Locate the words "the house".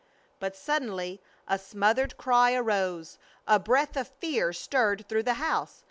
5.21-5.79